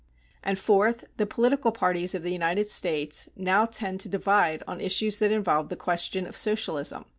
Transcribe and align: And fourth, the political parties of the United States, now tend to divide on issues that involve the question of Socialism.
And 0.41 0.57
fourth, 0.57 1.03
the 1.17 1.27
political 1.27 1.71
parties 1.71 2.15
of 2.15 2.23
the 2.23 2.31
United 2.33 2.67
States, 2.67 3.29
now 3.35 3.65
tend 3.67 3.99
to 3.99 4.09
divide 4.09 4.63
on 4.67 4.81
issues 4.81 5.19
that 5.19 5.31
involve 5.31 5.69
the 5.69 5.75
question 5.75 6.25
of 6.25 6.35
Socialism. 6.35 7.05